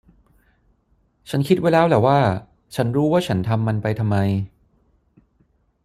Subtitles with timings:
[1.29, 2.19] ฉันคิดไว้แล้วแหละว่า
[2.75, 4.17] ฉันรู้ว่าฉันทำมันไปทำไม